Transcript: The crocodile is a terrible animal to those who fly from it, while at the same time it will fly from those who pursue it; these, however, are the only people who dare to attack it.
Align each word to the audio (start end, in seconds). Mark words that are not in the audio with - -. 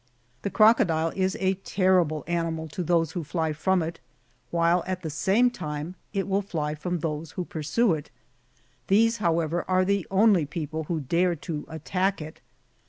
The 0.41 0.49
crocodile 0.49 1.13
is 1.15 1.37
a 1.39 1.53
terrible 1.63 2.23
animal 2.25 2.67
to 2.69 2.81
those 2.81 3.11
who 3.11 3.23
fly 3.23 3.53
from 3.53 3.83
it, 3.83 3.99
while 4.49 4.83
at 4.87 5.03
the 5.03 5.11
same 5.11 5.51
time 5.51 5.93
it 6.11 6.27
will 6.27 6.41
fly 6.41 6.73
from 6.73 7.01
those 7.01 7.33
who 7.33 7.45
pursue 7.45 7.93
it; 7.93 8.09
these, 8.87 9.17
however, 9.17 9.63
are 9.67 9.85
the 9.85 10.07
only 10.09 10.47
people 10.47 10.85
who 10.85 11.01
dare 11.01 11.35
to 11.45 11.65
attack 11.69 12.19
it. 12.19 12.41